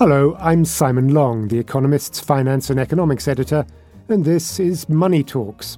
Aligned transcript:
Hello, 0.00 0.34
I'm 0.40 0.64
Simon 0.64 1.12
Long, 1.12 1.48
The 1.48 1.58
Economist's 1.58 2.20
finance 2.20 2.70
and 2.70 2.80
economics 2.80 3.28
editor, 3.28 3.66
and 4.08 4.24
this 4.24 4.58
is 4.58 4.88
Money 4.88 5.22
Talks. 5.22 5.76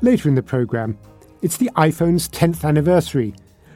Later 0.00 0.30
in 0.30 0.34
the 0.34 0.42
programme, 0.42 0.96
it's 1.42 1.58
the 1.58 1.70
iPhone's 1.76 2.30
10th 2.30 2.64
anniversary. 2.64 3.34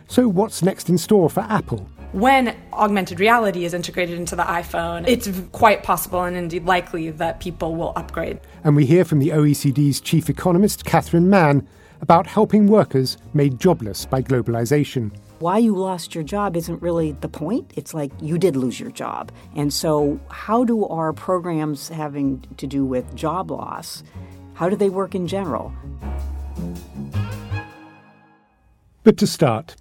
So, 0.09 0.29
what's 0.29 0.63
next 0.63 0.89
in 0.89 0.97
store 0.97 1.29
for 1.29 1.41
Apple? 1.41 1.87
When 2.13 2.57
augmented 2.73 3.21
reality 3.21 3.67
is 3.67 3.75
integrated 3.75 4.19
into 4.19 4.35
the 4.35 4.45
iPhone, 4.45 5.07
it's 5.07 5.29
quite 5.53 5.83
possible 5.83 6.23
and 6.23 6.39
indeed 6.39 6.65
likely 6.65 7.11
that 7.11 7.39
people 7.39 7.77
will 7.77 7.93
upgrade. 7.97 8.41
And 8.65 8.75
we 8.75 8.87
hear 8.87 9.05
from 9.05 9.19
the 9.19 9.29
OECD's 9.29 10.01
chief 10.01 10.31
economist, 10.31 10.87
Catherine 10.87 11.29
Mann, 11.29 11.69
about 12.01 12.27
helping 12.27 12.67
workers 12.67 13.19
made 13.35 13.59
jobless 13.59 14.07
by 14.07 14.23
globalization 14.23 15.11
why 15.41 15.57
you 15.57 15.75
lost 15.75 16.15
your 16.15 16.23
job 16.23 16.55
isn't 16.55 16.83
really 16.83 17.13
the 17.13 17.29
point. 17.29 17.73
It's 17.75 17.95
like 17.95 18.13
you 18.21 18.37
did 18.37 18.57
lose 18.57 18.79
your 18.79 18.91
job. 18.91 19.33
And 19.57 19.73
so, 19.73 20.21
how 20.29 20.65
do 20.65 20.85
our 20.87 21.15
programs 21.15 21.89
having 21.89 22.45
to 22.59 22.67
do 22.67 22.85
with 22.85 23.15
job 23.15 23.51
loss, 23.51 24.03
how 24.53 24.69
do 24.69 24.77
they 24.77 24.91
work 24.91 25.15
in 25.15 25.27
general? 25.27 25.73
But 29.03 29.17
to 29.17 29.27
start, 29.27 29.77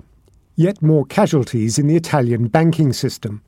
yet 0.56 0.82
more 0.82 1.06
casualties 1.06 1.78
in 1.78 1.88
the 1.88 1.98
Italian 1.98 2.48
banking 2.48 2.94
system. 2.94 3.44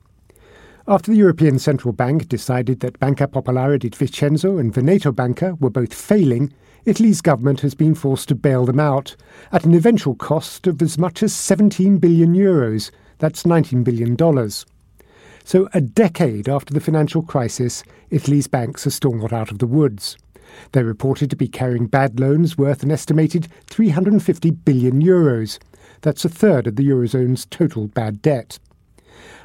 After 0.86 1.12
the 1.12 1.16
European 1.16 1.58
Central 1.58 1.92
Bank 1.92 2.28
decided 2.28 2.80
that 2.80 2.98
Banca 2.98 3.26
Popolare 3.26 3.78
di 3.78 3.88
Vicenza 3.88 4.58
and 4.58 4.74
Veneto 4.74 5.12
Banca 5.12 5.56
were 5.60 5.70
both 5.70 5.94
failing, 5.94 6.52
Italy's 6.84 7.20
government 7.20 7.60
has 7.60 7.74
been 7.74 7.94
forced 7.94 8.28
to 8.28 8.34
bail 8.34 8.66
them 8.66 8.80
out 8.80 9.14
at 9.52 9.64
an 9.64 9.74
eventual 9.74 10.16
cost 10.16 10.66
of 10.66 10.82
as 10.82 10.98
much 10.98 11.22
as 11.22 11.32
17 11.32 11.98
billion 11.98 12.34
euros. 12.34 12.90
That's 13.18 13.44
$19 13.44 13.84
billion. 13.84 14.16
So, 15.44 15.68
a 15.72 15.80
decade 15.80 16.48
after 16.48 16.74
the 16.74 16.80
financial 16.80 17.22
crisis, 17.22 17.84
Italy's 18.10 18.48
banks 18.48 18.86
are 18.86 18.90
still 18.90 19.12
not 19.12 19.32
out 19.32 19.52
of 19.52 19.58
the 19.58 19.66
woods. 19.66 20.16
They're 20.72 20.84
reported 20.84 21.30
to 21.30 21.36
be 21.36 21.48
carrying 21.48 21.86
bad 21.86 22.18
loans 22.18 22.58
worth 22.58 22.82
an 22.82 22.90
estimated 22.90 23.46
350 23.66 24.50
billion 24.50 25.02
euros. 25.02 25.58
That's 26.00 26.24
a 26.24 26.28
third 26.28 26.66
of 26.66 26.76
the 26.76 26.88
Eurozone's 26.88 27.46
total 27.46 27.86
bad 27.88 28.22
debt. 28.22 28.58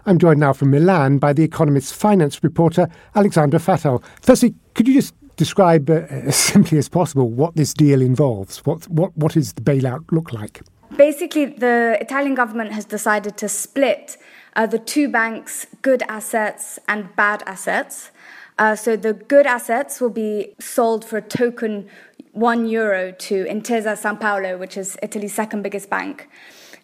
I'm 0.08 0.18
joined 0.18 0.40
now 0.40 0.54
from 0.54 0.72
Milan 0.72 1.20
by 1.20 1.34
The 1.34 1.44
Economist's 1.44 1.92
finance 1.92 2.44
reporter, 2.44 2.88
Alexander 3.14 3.60
Fattal. 3.60 4.02
Firstly, 4.22 4.56
could 4.74 4.88
you 4.88 4.96
just 4.96 5.14
describe 5.38 5.90
uh, 5.90 5.94
as 6.10 6.36
simply 6.36 6.78
as 6.78 6.90
possible 6.90 7.30
what 7.30 7.56
this 7.56 7.74
deal 7.74 8.02
involves? 8.02 8.66
What, 8.66 8.88
what, 8.90 9.16
what 9.16 9.32
does 9.34 9.54
the 9.54 9.62
bailout 9.62 10.12
look 10.12 10.34
like? 10.34 10.62
Basically, 10.96 11.46
the 11.46 11.98
Italian 12.02 12.36
government 12.36 12.72
has 12.74 12.86
decided 12.86 13.38
to 13.38 13.50
split 13.50 14.18
uh, 14.56 14.66
the 14.66 14.80
two 14.80 15.10
banks' 15.10 15.68
good 15.82 16.04
assets 16.10 16.80
and 16.88 17.16
bad 17.16 17.44
assets. 17.46 18.12
Uh, 18.58 18.76
so 18.76 18.96
the 18.96 19.14
good 19.14 19.46
assets 19.46 20.02
will 20.02 20.10
be 20.10 20.56
sold 20.60 21.06
for 21.06 21.18
a 21.18 21.22
token 21.22 21.88
one 22.32 22.68
euro 22.68 23.12
to 23.12 23.46
Intesa 23.46 23.96
Sanpaolo, 23.96 24.58
which 24.58 24.78
is 24.78 24.98
Italy's 25.04 25.34
second 25.34 25.62
biggest 25.62 25.90
bank. 25.90 26.30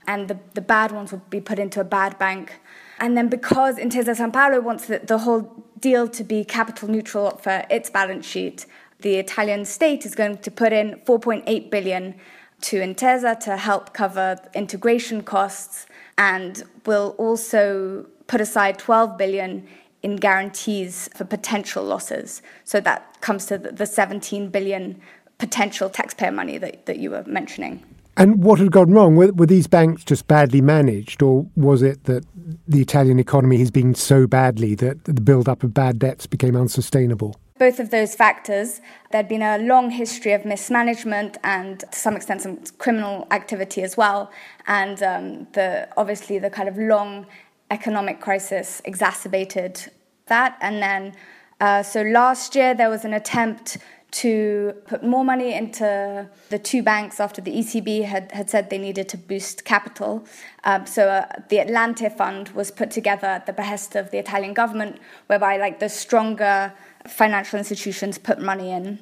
And 0.07 0.27
the, 0.27 0.37
the 0.53 0.61
bad 0.61 0.91
ones 0.91 1.11
will 1.11 1.21
be 1.29 1.39
put 1.39 1.59
into 1.59 1.79
a 1.79 1.83
bad 1.83 2.19
bank. 2.19 2.59
And 3.03 3.17
then 3.17 3.27
because 3.27 3.75
Intesa 3.75 4.15
Sanpaolo 4.15 4.63
wants 4.63 4.85
the, 4.85 4.99
the 4.99 5.17
whole 5.17 5.41
deal 5.77 6.07
to 6.07 6.23
be 6.23 6.45
capital 6.45 6.87
neutral 6.87 7.31
for 7.31 7.65
its 7.69 7.89
balance 7.89 8.25
sheet, 8.25 8.65
the 9.01 9.17
Italian 9.17 9.65
state 9.65 10.05
is 10.05 10.15
going 10.15 10.37
to 10.37 10.49
put 10.49 10.71
in 10.71 11.01
4.8 11.05 11.69
billion 11.69 12.15
to 12.61 12.79
Intesa 12.79 13.37
to 13.41 13.57
help 13.57 13.93
cover 13.93 14.37
integration 14.53 15.21
costs 15.21 15.85
and 16.17 16.63
will 16.85 17.13
also 17.17 18.05
put 18.27 18.39
aside 18.39 18.79
12 18.79 19.17
billion 19.17 19.67
in 20.01 20.15
guarantees 20.15 21.09
for 21.13 21.25
potential 21.25 21.83
losses. 21.83 22.41
So 22.63 22.79
that 22.79 23.19
comes 23.19 23.47
to 23.47 23.57
the 23.57 23.85
17 23.85 24.47
billion 24.47 25.01
potential 25.39 25.89
taxpayer 25.89 26.31
money 26.31 26.57
that, 26.57 26.85
that 26.85 26.99
you 26.99 27.11
were 27.11 27.25
mentioning. 27.25 27.83
And 28.15 28.43
what 28.43 28.59
had 28.59 28.71
gone 28.71 28.91
wrong? 28.91 29.15
Were, 29.15 29.31
were, 29.31 29.45
these 29.45 29.67
banks 29.67 30.03
just 30.03 30.27
badly 30.27 30.61
managed, 30.61 31.23
or 31.23 31.47
was 31.55 31.81
it 31.81 32.03
that 32.03 32.25
the 32.67 32.81
Italian 32.81 33.19
economy 33.19 33.57
has 33.57 33.71
been 33.71 33.95
so 33.95 34.27
badly 34.27 34.75
that 34.75 35.05
the 35.05 35.21
build-up 35.21 35.63
of 35.63 35.73
bad 35.73 35.97
debts 35.97 36.27
became 36.27 36.55
unsustainable? 36.55 37.39
Both 37.57 37.79
of 37.79 37.89
those 37.89 38.13
factors. 38.13 38.81
There'd 39.11 39.27
been 39.27 39.41
a 39.41 39.57
long 39.57 39.89
history 39.89 40.33
of 40.33 40.45
mismanagement 40.45 41.37
and, 41.43 41.79
to 41.79 41.97
some 41.97 42.15
extent, 42.15 42.41
some 42.41 42.59
criminal 42.77 43.27
activity 43.31 43.81
as 43.81 43.97
well. 43.97 44.31
And 44.67 45.01
um, 45.01 45.47
the 45.53 45.87
obviously 45.97 46.39
the 46.39 46.49
kind 46.49 46.69
of 46.69 46.77
long 46.77 47.25
economic 47.71 48.21
crisis 48.21 48.81
exacerbated 48.85 49.91
that. 50.27 50.57
And 50.61 50.81
then, 50.81 51.15
uh, 51.59 51.83
so 51.83 52.01
last 52.01 52.55
year 52.55 52.73
there 52.75 52.89
was 52.89 53.05
an 53.05 53.13
attempt 53.13 53.77
to 54.13 54.75
put 54.85 55.03
more 55.03 55.25
money 55.25 55.53
into 55.53 56.29
the 56.49 56.59
two 56.59 56.83
banks 56.83 57.19
after 57.19 57.41
the 57.41 57.51
ECB 57.51 58.03
had, 58.03 58.31
had 58.31 58.47
said 58.47 58.69
they 58.69 58.77
needed 58.77 59.09
to 59.09 59.17
boost 59.17 59.65
capital. 59.65 60.23
Um, 60.63 60.85
so 60.85 61.09
uh, 61.09 61.25
the 61.49 61.57
Atlante 61.57 62.15
Fund 62.15 62.49
was 62.49 62.69
put 62.69 62.91
together 62.91 63.25
at 63.25 63.47
the 63.47 63.53
behest 63.53 63.95
of 63.95 64.11
the 64.11 64.19
Italian 64.19 64.53
government, 64.53 64.99
whereby 65.27 65.57
like 65.57 65.79
the 65.79 65.89
stronger 65.89 66.73
financial 67.07 67.57
institutions 67.57 68.19
put 68.19 68.39
money 68.39 68.71
in. 68.71 68.99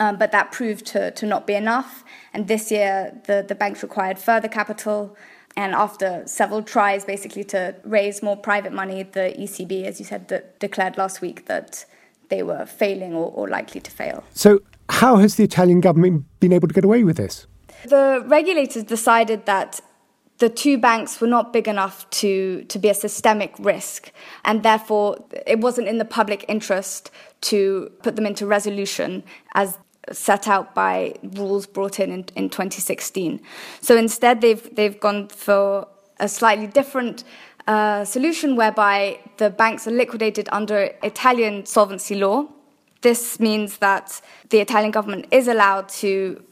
Um, 0.00 0.16
but 0.16 0.32
that 0.32 0.50
proved 0.50 0.86
to, 0.86 1.10
to 1.10 1.26
not 1.26 1.46
be 1.46 1.54
enough. 1.54 2.02
And 2.32 2.48
this 2.48 2.70
year, 2.70 3.20
the, 3.26 3.44
the 3.46 3.54
banks 3.54 3.82
required 3.82 4.18
further 4.18 4.48
capital. 4.48 5.14
And 5.56 5.74
after 5.74 6.22
several 6.26 6.62
tries, 6.62 7.04
basically, 7.04 7.44
to 7.44 7.74
raise 7.84 8.22
more 8.22 8.36
private 8.36 8.72
money, 8.72 9.02
the 9.02 9.34
ECB, 9.38 9.84
as 9.84 10.00
you 10.00 10.06
said, 10.06 10.26
de- 10.26 10.42
declared 10.58 10.96
last 10.96 11.20
week 11.20 11.46
that 11.46 11.84
they 12.28 12.42
were 12.42 12.66
failing 12.66 13.14
or, 13.14 13.30
or 13.32 13.48
likely 13.48 13.80
to 13.80 13.90
fail. 13.90 14.24
So, 14.32 14.60
how 14.88 15.16
has 15.16 15.36
the 15.36 15.44
Italian 15.44 15.80
government 15.80 16.24
been 16.40 16.52
able 16.52 16.68
to 16.68 16.74
get 16.74 16.84
away 16.84 17.04
with 17.04 17.16
this? 17.16 17.46
The 17.86 18.22
regulators 18.26 18.84
decided 18.84 19.46
that 19.46 19.80
the 20.38 20.48
two 20.48 20.78
banks 20.78 21.20
were 21.20 21.26
not 21.26 21.52
big 21.52 21.68
enough 21.68 22.08
to, 22.10 22.64
to 22.64 22.78
be 22.78 22.88
a 22.88 22.94
systemic 22.94 23.54
risk, 23.58 24.10
and 24.44 24.62
therefore 24.62 25.24
it 25.46 25.60
wasn't 25.60 25.88
in 25.88 25.98
the 25.98 26.04
public 26.04 26.44
interest 26.48 27.10
to 27.42 27.92
put 28.02 28.16
them 28.16 28.26
into 28.26 28.46
resolution 28.46 29.22
as 29.54 29.78
set 30.12 30.48
out 30.48 30.74
by 30.74 31.14
rules 31.22 31.66
brought 31.66 31.98
in, 31.98 32.10
in 32.10 32.24
in 32.36 32.50
2016. 32.50 33.40
So 33.80 33.96
instead, 33.96 34.40
they've 34.40 34.74
they've 34.74 34.98
gone 34.98 35.28
for 35.28 35.88
a 36.20 36.28
slightly 36.28 36.66
different 36.66 37.24
a 37.66 38.04
solution 38.06 38.56
whereby 38.56 39.18
the 39.38 39.50
banks 39.50 39.86
are 39.86 39.90
liquidated 39.90 40.48
under 40.52 40.90
Italian 41.02 41.66
solvency 41.66 42.14
law. 42.14 42.46
This 43.02 43.38
means 43.38 43.78
that 43.78 44.20
the 44.50 44.60
Italian 44.60 44.90
government 44.90 45.26
is 45.30 45.48
allowed 45.48 45.88
to 46.00 46.42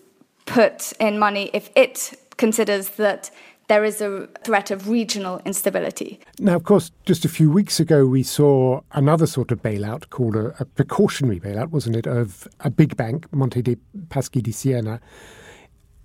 put 0.46 0.92
in 1.00 1.18
money 1.18 1.50
if 1.52 1.70
it 1.74 2.14
considers 2.36 2.90
that 2.90 3.30
there 3.68 3.84
is 3.84 4.00
a 4.00 4.28
threat 4.44 4.70
of 4.70 4.88
regional 4.88 5.40
instability. 5.44 6.20
Now, 6.38 6.56
of 6.56 6.64
course, 6.64 6.90
just 7.06 7.24
a 7.24 7.28
few 7.28 7.50
weeks 7.50 7.80
ago, 7.80 8.04
we 8.06 8.22
saw 8.22 8.80
another 8.92 9.26
sort 9.26 9.50
of 9.50 9.62
bailout 9.62 10.10
called 10.10 10.36
a, 10.36 10.54
a 10.60 10.64
precautionary 10.64 11.40
bailout, 11.40 11.70
wasn't 11.70 11.96
it, 11.96 12.06
of 12.06 12.48
a 12.60 12.70
big 12.70 12.96
bank, 12.96 13.32
Monte 13.32 13.62
dei 13.62 13.76
Paschi 14.08 14.42
di 14.42 14.52
Siena. 14.52 15.00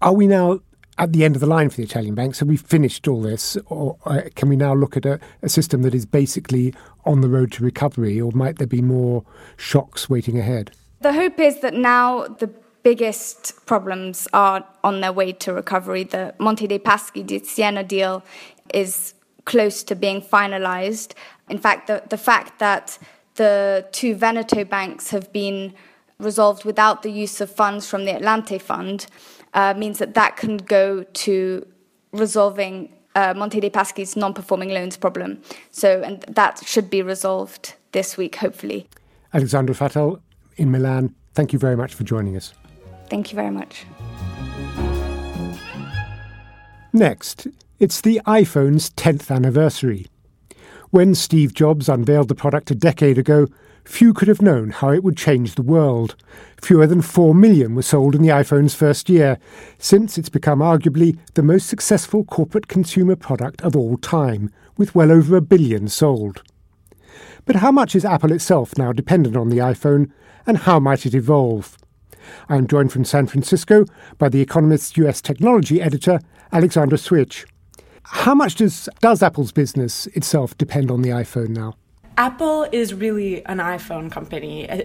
Are 0.01 0.13
we 0.13 0.27
now 0.27 0.61
at 0.97 1.13
the 1.13 1.23
end 1.23 1.35
of 1.35 1.41
the 1.41 1.47
line 1.47 1.69
for 1.69 1.77
the 1.77 1.83
Italian 1.83 2.15
banks? 2.15 2.39
Have 2.39 2.47
we 2.47 2.57
finished 2.57 3.07
all 3.07 3.21
this, 3.21 3.57
or 3.67 3.97
uh, 4.05 4.21
can 4.35 4.49
we 4.49 4.55
now 4.55 4.73
look 4.73 4.97
at 4.97 5.05
a, 5.05 5.19
a, 5.41 5.49
system 5.49 5.81
that 5.83 5.93
is 5.93 6.05
basically 6.05 6.73
on 7.05 7.21
the 7.21 7.29
road 7.29 7.51
to 7.53 7.63
recovery, 7.63 8.19
or 8.19 8.31
might 8.31 8.57
there 8.57 8.67
be 8.67 8.81
more 8.81 9.23
shocks 9.57 10.09
waiting 10.09 10.39
ahead? 10.39 10.71
The 11.01 11.13
hope 11.13 11.39
is 11.39 11.61
that 11.61 11.73
now 11.73 12.27
the 12.27 12.49
biggest 12.83 13.65
problems 13.65 14.27
are 14.33 14.65
on 14.83 15.01
their 15.01 15.11
way 15.11 15.33
to 15.33 15.53
recovery. 15.53 16.03
The 16.03 16.33
Monte 16.39 16.67
dei 16.67 16.79
Paschi 16.79 17.25
di 17.25 17.43
Siena 17.43 17.83
deal 17.83 18.23
is 18.73 19.13
close 19.45 19.83
to 19.83 19.95
being 19.95 20.21
finalized. 20.21 21.13
In 21.49 21.57
fact, 21.57 21.87
the, 21.87 22.03
the 22.09 22.17
fact 22.17 22.59
that 22.59 22.97
the 23.35 23.85
two 23.91 24.15
Veneto 24.15 24.63
banks 24.63 25.11
have 25.11 25.31
been 25.31 25.73
resolved 26.19 26.65
without 26.65 27.03
the 27.03 27.11
use 27.11 27.41
of 27.41 27.51
funds 27.51 27.87
from 27.87 28.05
the 28.05 28.11
Atlante 28.11 28.61
Fund 28.61 29.07
uh, 29.53 29.73
means 29.77 29.99
that 29.99 30.13
that 30.15 30.37
can 30.37 30.57
go 30.57 31.03
to 31.03 31.65
resolving 32.11 32.93
uh, 33.15 33.33
Monte 33.35 33.59
dei 33.59 33.69
Paschi's 33.69 34.15
non-performing 34.15 34.69
loans 34.69 34.97
problem. 34.97 35.41
So, 35.71 36.01
and 36.01 36.21
that 36.23 36.61
should 36.65 36.89
be 36.89 37.01
resolved 37.01 37.75
this 37.91 38.17
week, 38.17 38.35
hopefully. 38.35 38.87
Alexandra 39.33 39.75
Fattel 39.75 40.21
in 40.57 40.71
Milan, 40.71 41.13
thank 41.33 41.53
you 41.53 41.59
very 41.59 41.75
much 41.75 41.93
for 41.93 42.03
joining 42.03 42.35
us. 42.35 42.53
Thank 43.09 43.31
you 43.31 43.35
very 43.35 43.51
much. 43.51 43.85
Next, 46.93 47.47
it's 47.79 48.01
the 48.01 48.21
iPhone's 48.25 48.89
10th 48.91 49.33
anniversary. 49.33 50.07
When 50.89 51.15
Steve 51.15 51.53
Jobs 51.53 51.89
unveiled 51.89 52.27
the 52.27 52.35
product 52.35 52.71
a 52.71 52.75
decade 52.75 53.17
ago, 53.17 53.47
few 53.87 54.13
could 54.13 54.27
have 54.27 54.41
known 54.41 54.69
how 54.69 54.89
it 54.91 55.03
would 55.03 55.17
change 55.17 55.55
the 55.55 55.61
world. 55.61 56.15
Fewer 56.61 56.85
than 56.85 57.01
4 57.01 57.33
million 57.33 57.73
were 57.73 57.81
sold 57.81 58.15
in 58.15 58.21
the 58.21 58.29
iPhone's 58.29 58.75
first 58.75 59.09
year, 59.09 59.39
since 59.79 60.17
it's 60.17 60.29
become 60.29 60.59
arguably 60.59 61.17
the 61.35 61.43
most 61.43 61.67
successful 61.67 62.25
corporate 62.25 62.67
consumer 62.67 63.15
product 63.15 63.61
of 63.61 63.75
all 63.75 63.97
time, 63.97 64.51
with 64.77 64.93
well 64.93 65.11
over 65.11 65.35
a 65.37 65.41
billion 65.41 65.87
sold. 65.87 66.43
But 67.45 67.57
how 67.57 67.71
much 67.71 67.95
is 67.95 68.03
Apple 68.03 68.33
itself 68.33 68.77
now 68.77 68.91
dependent 68.91 69.37
on 69.37 69.49
the 69.49 69.59
iPhone, 69.59 70.11
and 70.45 70.57
how 70.57 70.79
might 70.79 71.05
it 71.05 71.15
evolve? 71.15 71.77
I'm 72.49 72.67
joined 72.67 72.91
from 72.91 73.05
San 73.05 73.25
Francisco 73.27 73.85
by 74.17 74.27
The 74.27 74.41
Economist's 74.41 74.97
US 74.97 75.21
technology 75.21 75.81
editor, 75.81 76.19
Alexandra 76.51 76.97
Suich. 76.97 77.45
How 78.03 78.35
much 78.35 78.55
does, 78.55 78.89
does 78.99 79.23
Apple's 79.23 79.51
business 79.53 80.07
itself 80.07 80.57
depend 80.57 80.91
on 80.91 81.01
the 81.01 81.09
iPhone 81.09 81.49
now? 81.49 81.75
Apple 82.17 82.67
is 82.71 82.95
really 82.95 83.45
an 83.45 83.59
iPhone 83.59 84.11
company. 84.11 84.67
Uh, 84.67 84.77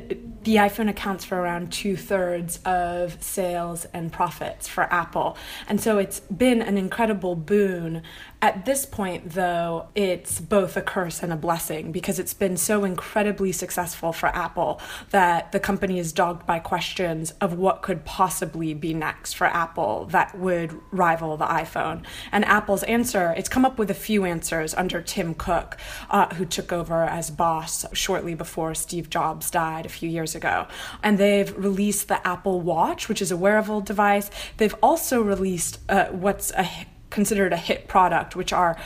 the 0.42 0.56
iPhone 0.56 0.90
accounts 0.90 1.24
for 1.24 1.40
around 1.40 1.72
two 1.72 1.96
thirds 1.96 2.58
of 2.66 3.22
sales 3.22 3.86
and 3.94 4.12
profits 4.12 4.68
for 4.68 4.84
Apple. 4.92 5.38
And 5.66 5.80
so 5.80 5.96
it's 5.96 6.20
been 6.20 6.60
an 6.60 6.76
incredible 6.76 7.34
boon. 7.34 8.02
At 8.42 8.64
this 8.64 8.84
point, 8.84 9.30
though, 9.30 9.86
it's 9.94 10.40
both 10.40 10.76
a 10.76 10.82
curse 10.82 11.22
and 11.22 11.32
a 11.32 11.36
blessing 11.36 11.92
because 11.92 12.18
it's 12.18 12.34
been 12.34 12.56
so 12.56 12.82
incredibly 12.82 13.52
successful 13.52 14.12
for 14.12 14.26
Apple 14.26 14.80
that 15.10 15.52
the 15.52 15.60
company 15.60 16.00
is 16.00 16.12
dogged 16.12 16.44
by 16.44 16.58
questions 16.58 17.30
of 17.40 17.56
what 17.56 17.82
could 17.82 18.04
possibly 18.04 18.74
be 18.74 18.94
next 18.94 19.34
for 19.34 19.46
Apple 19.46 20.06
that 20.06 20.36
would 20.36 20.76
rival 20.90 21.36
the 21.36 21.46
iPhone. 21.46 22.04
And 22.32 22.44
Apple's 22.44 22.82
answer, 22.82 23.32
it's 23.36 23.48
come 23.48 23.64
up 23.64 23.78
with 23.78 23.92
a 23.92 23.94
few 23.94 24.24
answers 24.24 24.74
under 24.74 25.00
Tim 25.00 25.34
Cook, 25.34 25.76
uh, 26.10 26.34
who 26.34 26.44
took 26.44 26.72
over 26.72 27.04
as 27.04 27.30
boss 27.30 27.86
shortly 27.92 28.34
before 28.34 28.74
Steve 28.74 29.08
Jobs 29.08 29.52
died 29.52 29.86
a 29.86 29.88
few 29.88 30.10
years 30.10 30.34
ago. 30.34 30.66
And 31.00 31.16
they've 31.16 31.56
released 31.56 32.08
the 32.08 32.26
Apple 32.26 32.60
Watch, 32.60 33.08
which 33.08 33.22
is 33.22 33.30
a 33.30 33.36
wearable 33.36 33.82
device. 33.82 34.32
They've 34.56 34.74
also 34.82 35.22
released 35.22 35.78
uh, 35.88 36.06
what's 36.06 36.50
a 36.54 36.68
considered 37.12 37.52
a 37.52 37.56
hit 37.56 37.86
product, 37.86 38.34
which 38.34 38.52
are 38.52 38.76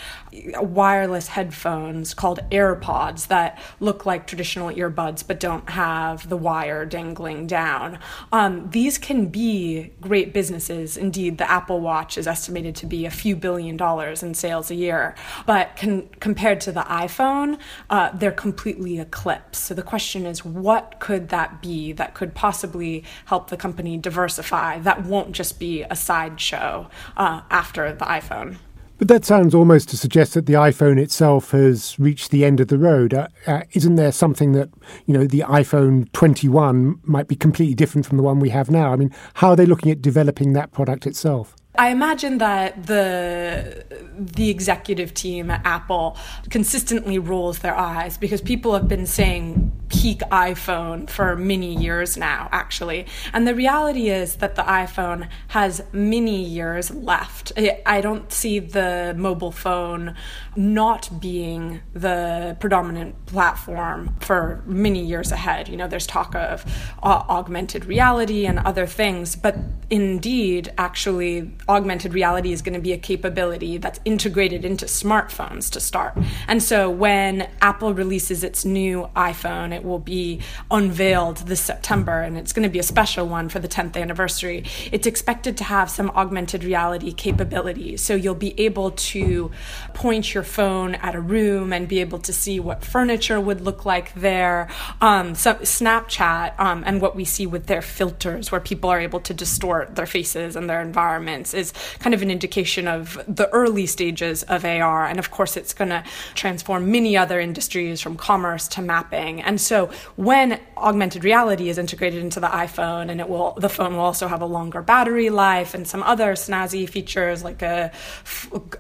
wireless 0.61 1.29
headphones 1.29 2.13
called 2.13 2.41
AirPods 2.51 3.29
that 3.29 3.59
look 3.81 4.05
like 4.05 4.27
traditional 4.27 4.69
earbuds 4.71 5.27
but 5.27 5.41
don't 5.41 5.71
have 5.71 6.29
the 6.29 6.37
wire 6.37 6.85
dangling 6.85 7.47
down. 7.47 7.99
Um, 8.33 8.69
these 8.71 8.99
can 8.99 9.27
be 9.27 9.93
great 10.01 10.35
businesses. 10.35 10.97
Indeed, 10.97 11.39
the 11.39 11.51
Apple 11.51 11.81
Watch 11.81 12.19
is 12.19 12.27
estimated 12.27 12.75
to 12.77 12.87
be 12.87 13.07
a 13.07 13.11
few 13.11 13.37
billion 13.37 13.77
dollars 13.77 14.23
in 14.23 14.35
sales 14.35 14.71
a 14.71 14.75
year, 14.75 15.15
but 15.47 15.77
con- 15.77 16.09
compared 16.21 16.61
to 16.63 16.73
the 16.73 16.83
iPhone, 16.83 17.59
uh, 17.89 18.11
they're 18.13 18.33
completely 18.33 18.99
eclipsed. 18.99 19.65
So 19.65 19.75
the 19.75 19.83
question 19.83 20.27
is, 20.27 20.45
what 20.45 20.97
could 20.99 21.29
that 21.31 21.63
be 21.63 21.93
that 21.93 22.15
could 22.15 22.35
possibly 22.35 23.05
help 23.27 23.49
the 23.49 23.57
company 23.57 23.97
diversify? 23.97 24.81
That 24.81 25.05
won't 25.05 25.33
just 25.33 25.59
be 25.59 25.83
a 25.83 25.97
sideshow 25.97 26.91
uh, 27.17 27.43
after 27.51 27.93
the 27.93 28.05
iPhone. 28.21 28.57
But 28.99 29.09
that 29.09 29.27
sounds 29.27 29.55
almost 29.55 29.91
to 29.91 29.97
suggest 29.99 30.33
that 30.35 30.47
the 30.47 30.55
iPhone 30.55 30.99
itself 30.99 31.51
has 31.51 31.99
reached 31.99 32.31
the 32.31 32.47
end 32.47 32.61
of 32.61 32.69
the 32.69 32.79
road. 32.79 33.13
Uh, 33.13 33.29
uh, 33.47 33.61
isn't 33.73 33.97
there 33.97 34.11
something 34.11 34.53
that, 34.53 34.71
you 35.05 35.13
know, 35.13 35.27
the 35.27 35.41
iPhone 35.41 36.11
21 36.13 37.01
might 37.03 37.29
be 37.29 37.37
completely 37.37 37.75
different 37.75 38.07
from 38.07 38.17
the 38.17 38.23
one 38.23 38.41
we 38.41 38.49
have 38.49 38.71
now? 38.71 38.93
I 38.93 38.97
mean, 38.97 39.15
how 39.35 39.51
are 39.51 39.57
they 39.57 39.67
looking 39.67 39.93
at 39.93 40.01
developing 40.01 40.55
that 40.55 40.73
product 40.73 41.07
itself? 41.07 41.55
I 41.79 41.91
imagine 41.91 42.39
that 42.39 42.87
the 42.87 43.85
the 44.19 44.49
executive 44.49 45.13
team 45.13 45.51
at 45.51 45.61
Apple 45.67 46.17
consistently 46.49 47.19
rolls 47.19 47.59
their 47.59 47.77
eyes 47.77 48.17
because 48.17 48.41
people 48.41 48.73
have 48.73 48.89
been 48.89 49.05
saying 49.05 49.71
peak 49.89 50.21
iPhone 50.31 51.09
for 51.09 51.37
many 51.37 51.75
years 51.75 52.17
now, 52.17 52.49
actually. 52.53 53.07
And 53.33 53.47
the 53.47 53.55
reality 53.55 54.09
is 54.09 54.37
that 54.37 54.55
the 54.57 54.63
iPhone 54.63 55.29
has 55.49 55.83
many 55.93 56.43
years 56.43 56.91
left. 56.91 57.53
I 57.85 58.01
don't 58.01 58.33
see 58.33 58.59
the 58.59 59.15
mobile 59.17 59.53
phone 59.53 60.15
not 60.57 61.21
being 61.21 61.81
the 61.93 62.57
predominant 62.61 63.27
platform 63.27 64.17
for 64.21 64.63
many 64.67 65.05
years 65.05 65.31
ahead. 65.31 65.69
You 65.69 65.77
know, 65.77 65.89
there's 65.89 66.07
talk 66.07 66.35
of 66.35 66.65
uh, 67.03 67.23
augmented 67.29 67.85
reality 67.85 68.47
and 68.47 68.59
other 68.61 68.87
things, 68.87 69.37
but 69.37 69.57
indeed, 69.91 70.73
actually, 70.79 71.53
augmented 71.69 72.15
reality 72.15 72.53
is 72.53 72.63
going 72.63 72.75
to 72.75 72.81
be 72.81 72.93
a 72.93 72.99
capability 72.99 73.77
that's 73.79 74.01
integrated 74.05 74.65
into 74.65 74.87
smartphones 74.87 75.71
to 75.73 75.81
start. 75.81 76.17
And 76.49 76.63
so 76.63 76.91
when 76.91 77.49
Apple 77.61 77.95
releases 77.95 78.43
its 78.43 78.65
new 78.65 79.11
iPhone, 79.15 79.76
it 79.77 79.85
will 79.85 80.01
be 80.01 80.41
unveiled 80.71 81.39
this 81.39 81.61
September, 81.61 82.23
and 82.23 82.37
it's 82.37 82.53
going 82.53 82.65
to 82.65 82.73
be 82.73 82.81
a 82.81 82.83
special 82.83 83.29
one 83.29 83.49
for 83.49 83.61
the 83.61 83.69
10th 83.69 83.97
anniversary. 83.97 84.65
It's 84.91 85.07
expected 85.07 85.57
to 85.59 85.65
have 85.65 85.91
some 85.91 86.11
augmented 86.11 86.65
reality 86.65 87.13
capabilities. 87.13 88.03
So 88.03 88.15
you'll 88.15 88.35
be 88.35 88.59
able 88.61 88.91
to 88.91 89.51
point 89.95 90.35
your 90.35 90.43
phone 90.43 90.95
at 90.97 91.15
a 91.15 91.21
room 91.21 91.73
and 91.73 91.87
be 91.87 92.01
able 92.01 92.19
to 92.21 92.33
see 92.33 92.59
what 92.59 92.85
furniture 92.85 93.39
would 93.39 93.61
look 93.61 93.85
like 93.85 94.15
there. 94.15 94.69
Um, 95.01 95.35
so 95.35 95.55
Snapchat 95.55 96.59
um, 96.59 96.83
and 96.87 97.01
what 97.01 97.15
we 97.15 97.25
see 97.25 97.47
with 97.47 97.67
their 97.67 97.83
filters, 97.83 98.51
where 98.51 98.61
people 98.61 98.91
are 98.91 99.01
able 99.01 99.21
to 99.21 99.35
distort 99.35 99.95
their 99.95 100.07
faces 100.07 100.57
and 100.57 100.69
their 100.69 100.81
environments, 100.81 101.55
is 101.55 101.73
kind 101.99 102.15
of 102.15 102.23
an 102.23 102.31
indication 102.31 102.89
of 102.89 103.23
the 103.29 103.49
early 103.51 103.87
stages 103.87 104.43
of 104.45 104.65
AR. 104.65 105.07
And 105.07 105.19
of 105.19 105.31
course, 105.31 105.57
it's 105.57 105.75
going 105.75 105.91
to 105.91 106.03
transform 106.35 106.91
many 106.91 107.17
other 107.17 107.39
industries 107.41 108.01
from 108.01 108.17
commerce 108.17 108.69
to 108.69 108.83
mapping. 108.83 109.43
And 109.43 109.61
so 109.67 109.91
when 110.17 110.61
augmented 110.77 111.25
reality 111.25 111.69
is 111.69 111.79
integrated 111.79 112.23
into 112.23 112.41
the 112.41 112.49
iPhone 112.49 113.11
and 113.11 113.21
it 113.21 113.29
will 113.29 113.53
the 113.55 113.69
phone 113.69 113.95
will 113.95 114.05
also 114.05 114.29
have 114.29 114.43
a 114.43 114.47
longer 114.47 114.83
battery 114.83 115.31
life 115.31 115.75
and 115.75 115.87
some 115.87 116.03
other 116.03 116.33
snazzy 116.33 116.89
features 116.89 117.43
like 117.43 117.63
a, 117.63 117.91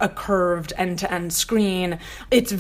a 0.00 0.08
curved 0.08 0.72
end-to-end 0.76 1.32
screen 1.32 1.98
it's 2.30 2.55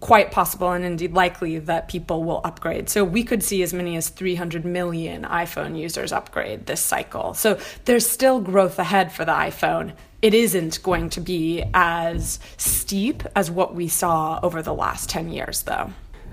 quite 0.00 0.32
possible 0.32 0.72
and 0.72 0.84
indeed 0.84 1.12
likely 1.12 1.58
that 1.58 1.88
people 1.88 2.24
will 2.24 2.40
upgrade. 2.44 2.88
So 2.88 3.04
we 3.04 3.24
could 3.24 3.42
see 3.42 3.62
as 3.62 3.72
many 3.72 3.96
as 3.96 4.08
300 4.08 4.64
million 4.64 5.22
iPhone 5.24 5.78
users 5.78 6.12
upgrade 6.12 6.66
this 6.66 6.80
cycle. 6.80 7.34
So 7.34 7.58
there's 7.84 8.08
still 8.08 8.40
growth 8.40 8.78
ahead 8.78 9.12
for 9.12 9.24
the 9.24 9.32
iPhone. 9.32 9.94
It 10.22 10.34
isn't 10.34 10.82
going 10.82 11.10
to 11.10 11.20
be 11.20 11.64
as 11.72 12.40
steep 12.56 13.22
as 13.34 13.50
what 13.50 13.74
we 13.74 13.88
saw 13.88 14.38
over 14.42 14.62
the 14.62 14.74
last 14.74 15.08
10 15.08 15.30
years 15.30 15.62
though 15.62 15.90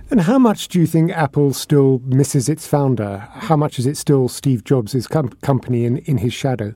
and 0.10 0.22
how 0.22 0.40
much 0.40 0.68
do 0.68 0.80
you 0.80 0.88
think 0.88 1.12
Apple 1.12 1.54
still 1.54 2.02
misses 2.06 2.50
its 2.50 2.66
founder? 2.68 3.28
How 3.34 3.56
much 3.56 3.80
is 3.80 3.86
it 3.86 3.98
still 3.98 4.28
Steve 4.30 4.64
Jobs' 4.64 5.08
com- 5.08 5.30
company 5.42 5.86
in, 5.86 5.98
in 6.00 6.20
his 6.20 6.34
shadow? 6.34 6.74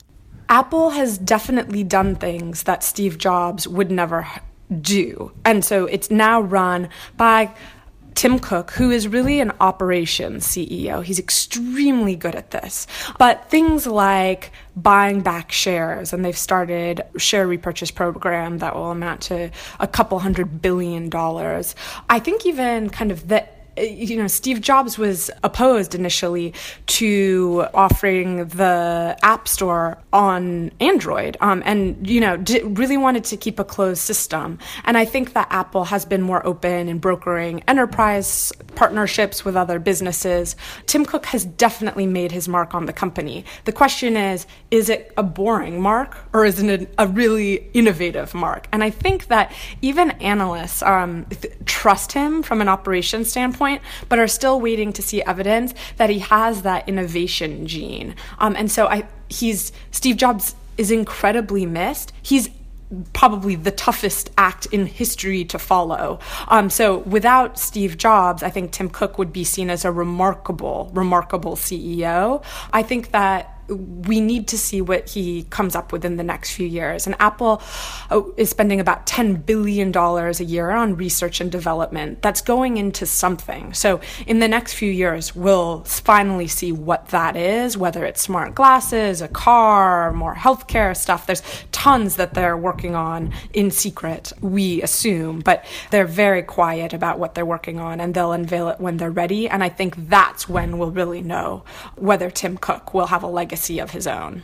Apple 0.50 0.90
has 0.90 1.18
definitely 1.18 1.84
done 1.84 2.16
things 2.16 2.64
that 2.64 2.84
Steve 2.84 3.18
Jobs 3.18 3.68
would 3.68 3.90
never 3.90 4.28
do. 4.82 5.32
And 5.46 5.64
so 5.64 5.86
it's 5.86 6.12
now 6.12 6.42
run 6.42 6.90
by 7.18 7.54
Tim 8.16 8.40
Cook, 8.40 8.72
who 8.72 8.92
is 8.92 9.08
really 9.08 9.40
an 9.40 9.52
operations 9.60 10.46
CEO, 10.46 11.04
he's 11.04 11.20
extremely 11.20 12.16
good 12.16 12.36
at 12.36 12.52
this. 12.52 12.88
But 13.18 13.50
things 13.50 13.88
like 13.88 14.52
buying 14.76 15.22
back 15.22 15.52
shares, 15.52 16.14
and 16.14 16.24
they've 16.24 16.38
started 16.38 17.02
share 17.18 17.48
repurchase 17.48 17.92
program 17.92 18.60
that 18.60 18.76
will 18.76 18.92
amount 18.92 19.22
to 19.24 19.52
a 19.80 19.88
couple 19.88 20.20
hundred 20.20 20.62
billion 20.62 21.10
dollars. 21.10 21.76
I 22.10 22.20
think 22.20 22.46
even 22.46 22.90
kind 22.90 23.12
of 23.12 23.28
the 23.28 23.48
you 23.82 24.18
know, 24.18 24.28
Steve 24.28 24.62
Jobs 24.62 24.98
was 24.98 25.32
opposed 25.44 25.96
initially 25.96 26.54
to 26.88 27.66
offering 27.74 28.46
the 28.48 29.18
App 29.24 29.48
Store 29.48 29.98
on 30.14 30.72
Android, 30.80 31.38
um, 31.42 31.64
and 31.66 32.08
you 32.08 32.22
know, 32.22 32.44
really 32.64 32.98
wanted 32.98 33.24
to 33.26 33.38
keep 33.38 33.60
a 33.60 33.64
closed 33.64 34.02
system. 34.02 34.60
And 34.86 34.98
I 34.98 35.06
think 35.06 35.34
that 35.34 35.48
Apple 35.50 35.86
has 35.86 36.06
been 36.06 36.22
more 36.22 36.46
open 36.46 36.88
in 36.88 37.00
brokering 37.00 37.64
enterprise 37.68 38.52
partnerships 38.76 39.44
with 39.46 39.56
other 39.56 39.80
businesses. 39.80 40.56
Tim 40.86 41.06
Cook 41.06 41.26
has 41.28 41.46
definitely 41.46 42.06
made 42.06 42.32
his 42.32 42.48
mark 42.48 42.74
on 42.74 42.86
the 42.86 42.94
company. 42.94 43.46
The 43.66 43.72
question 43.72 44.18
is, 44.18 44.46
is 44.70 44.90
it 44.90 45.14
a 45.18 45.24
boring 45.24 45.82
mark 45.82 46.18
or 46.34 46.46
is 46.46 46.62
it 46.62 46.90
a, 46.98 47.04
a 47.04 47.08
really 47.08 47.70
innovative 47.74 48.34
mark? 48.34 48.68
And 48.72 48.84
I 48.84 48.90
think 48.90 49.28
that 49.28 49.52
even 49.82 50.12
analysts 50.12 50.82
um, 50.82 51.26
th- 51.26 51.54
trust 51.66 52.12
him 52.12 52.44
from 52.44 52.62
an 52.62 52.68
operations 52.68 53.30
standpoint 53.30 53.71
point, 53.72 53.84
but 54.10 54.20
are 54.20 54.28
still 54.28 54.60
waiting 54.60 54.94
to 54.94 55.02
see 55.02 55.22
evidence 55.24 55.74
that 55.98 56.10
he 56.10 56.20
has 56.20 56.64
that 56.64 56.88
innovation 56.88 57.68
gene. 57.68 58.16
Um, 58.40 58.56
and 58.56 58.72
so 58.72 58.88
I, 58.88 59.08
he's 59.30 59.72
Steve 59.92 60.18
Jobs 60.18 60.56
is 60.78 60.92
incredibly 60.92 61.66
missed. 61.66 62.14
He's 62.22 62.50
probably 63.14 63.56
the 63.56 63.72
toughest 63.72 64.30
act 64.38 64.66
in 64.68 64.86
history 64.86 65.46
to 65.46 65.58
follow. 65.58 66.20
Um, 66.50 66.70
so 66.70 67.00
without 67.00 67.58
Steve 67.58 67.98
Jobs, 67.98 68.44
I 68.44 68.50
think 68.50 68.72
Tim 68.72 68.90
Cook 68.90 69.18
would 69.18 69.32
be 69.32 69.46
seen 69.46 69.70
as 69.70 69.86
a 69.86 69.92
remarkable, 69.92 70.92
remarkable 70.94 71.56
CEO. 71.56 72.44
I 72.74 72.84
think 72.84 73.12
that 73.12 73.51
we 73.72 74.20
need 74.20 74.48
to 74.50 74.58
see 74.58 74.82
what 74.82 75.10
he 75.10 75.44
comes 75.44 75.76
up 75.76 75.92
with 75.92 76.06
in 76.06 76.18
the 76.18 76.24
next 76.24 76.52
few 76.52 76.68
years. 76.68 77.08
And 77.08 77.16
Apple 77.20 77.62
uh, 78.10 78.22
is 78.38 78.50
spending 78.50 78.80
about 78.80 79.06
$10 79.06 79.46
billion 79.46 79.96
a 79.96 80.32
year 80.44 80.72
on 80.72 80.96
research 80.96 81.42
and 81.42 81.52
development. 81.52 82.22
That's 82.22 82.42
going 82.42 82.78
into 82.78 83.06
something. 83.06 83.74
So 83.74 84.02
in 84.28 84.40
the 84.40 84.48
next 84.48 84.74
few 84.74 84.92
years, 84.92 85.36
we'll 85.36 85.84
finally 85.84 86.48
see 86.48 86.72
what 86.72 87.08
that 87.10 87.36
is, 87.36 87.78
whether 87.78 88.06
it's 88.06 88.22
smart 88.22 88.56
glasses, 88.56 89.22
a 89.22 89.28
car, 89.28 90.12
more 90.14 90.36
healthcare 90.36 90.96
stuff. 90.96 91.26
There's 91.26 91.44
tons 91.72 92.18
that 92.18 92.34
they're 92.34 92.58
working 92.58 92.96
on 92.96 93.34
in 93.54 93.72
secret, 93.72 94.34
we 94.42 94.82
assume, 94.82 95.40
but 95.40 95.66
they're 95.92 96.06
very 96.06 96.44
quiet 96.44 96.94
about 96.94 97.20
what 97.20 97.36
they're 97.36 97.46
working 97.46 97.80
on 97.80 98.00
and 98.00 98.14
they'll 98.14 98.32
unveil 98.32 98.70
it 98.70 98.80
when 98.80 98.98
they're 98.98 99.12
ready. 99.12 99.48
And 99.48 99.64
I 99.64 99.70
think 99.70 100.10
that's 100.10 100.50
when 100.50 100.78
we'll 100.78 100.92
really 100.92 101.22
know 101.22 101.64
whether 101.96 102.30
Tim 102.30 102.58
Cook 102.58 102.94
will 102.94 103.08
have 103.08 103.24
a 103.24 103.28
legacy 103.28 103.61
legacy 103.62 103.80
of 103.80 103.92
his 103.92 104.08
own. 104.08 104.42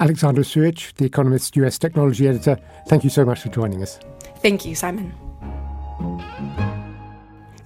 Alexandra 0.00 0.44
Suich, 0.44 0.92
The 0.94 1.04
Economist's 1.04 1.56
US 1.56 1.78
technology 1.78 2.28
editor, 2.28 2.58
thank 2.88 3.04
you 3.04 3.10
so 3.10 3.24
much 3.24 3.40
for 3.40 3.48
joining 3.48 3.82
us. 3.82 3.98
Thank 4.42 4.66
you, 4.66 4.74
Simon. 4.74 5.14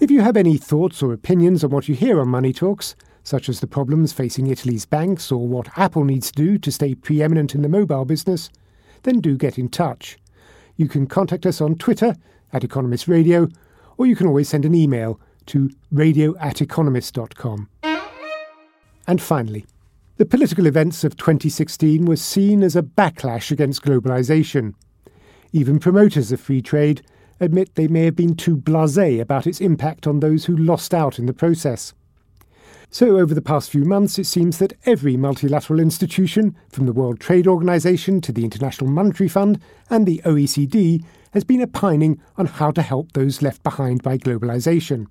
If 0.01 0.11
you 0.11 0.21
have 0.21 0.37
any 0.37 0.57
thoughts 0.57 1.03
or 1.03 1.13
opinions 1.13 1.65
on 1.65 1.71
what 1.71 1.89
you 1.89 1.95
hear 1.95 2.21
on 2.21 2.29
Money 2.29 2.53
Talks, 2.53 2.95
such 3.23 3.49
as 3.49 3.61
the 3.61 3.67
problems 3.67 4.13
facing 4.13 4.47
Italy's 4.47 4.87
banks 4.87 5.33
or 5.33 5.47
what 5.47 5.79
Apple 5.79 6.05
needs 6.05 6.31
to 6.31 6.43
do 6.43 6.59
to 6.59 6.73
stay 6.73 6.95
preeminent 6.95 7.55
in 7.55 7.63
the 7.63 7.69
mobile 7.69 8.05
business, 8.05 8.51
then 9.03 9.21
do 9.21 9.37
get 9.37 9.59
in 9.59 9.69
touch. 9.69 10.19
You 10.77 10.89
can 10.89 11.07
contact 11.07 11.47
us 11.47 11.61
on 11.61 11.77
Twitter 11.77 12.15
at 12.53 12.65
Economist 12.65 13.09
Radio, 13.09 13.49
or 13.99 14.07
you 14.07 14.17
can 14.17 14.27
always 14.27 14.49
send 14.49 14.65
an 14.65 14.75
email 14.75 15.21
to 15.47 15.71
radio 15.91 16.37
at 16.39 16.61
economist.com. 16.61 17.69
And 19.07 19.21
finally, 19.21 19.67
the 20.21 20.27
political 20.27 20.67
events 20.67 21.03
of 21.03 21.17
2016 21.17 22.05
were 22.05 22.15
seen 22.15 22.63
as 22.63 22.77
a 22.77 22.83
backlash 22.83 23.51
against 23.51 23.81
globalization. 23.81 24.75
Even 25.51 25.79
promoters 25.79 26.31
of 26.31 26.39
free 26.39 26.61
trade 26.61 27.01
admit 27.41 27.75
they 27.75 27.89
may 27.89 28.05
have 28.05 28.17
been 28.17 28.37
too 28.37 28.55
blasé 28.55 29.19
about 29.19 29.47
its 29.47 29.63
impact 29.63 30.07
on 30.07 30.21
those 30.21 30.45
who 30.45 30.55
lost 30.55 30.93
out 30.93 31.19
in 31.19 31.25
the 31.25 31.33
process. 31.33 31.95
So, 32.91 33.19
over 33.19 33.33
the 33.33 33.41
past 33.41 33.71
few 33.71 33.87
months, 33.87 34.19
it 34.19 34.27
seems 34.27 34.59
that 34.59 34.75
every 34.85 35.17
multilateral 35.17 35.81
institution, 35.81 36.55
from 36.69 36.85
the 36.85 36.93
World 36.93 37.19
Trade 37.19 37.47
Organization 37.47 38.21
to 38.21 38.31
the 38.31 38.45
International 38.45 38.91
Monetary 38.91 39.29
Fund 39.31 39.59
and 39.89 40.05
the 40.05 40.21
OECD, 40.27 41.03
has 41.33 41.45
been 41.45 41.63
opining 41.63 42.21
on 42.37 42.45
how 42.45 42.71
to 42.73 42.83
help 42.83 43.13
those 43.13 43.41
left 43.41 43.63
behind 43.63 44.03
by 44.03 44.19
globalization. 44.19 45.07